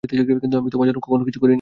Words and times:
কিন্তু 0.03 0.55
আমি 0.57 0.69
তোমার 0.69 0.85
জন্য 0.87 0.99
কখনো 0.99 1.23
কিছু 1.23 1.39
করিনি। 1.39 1.49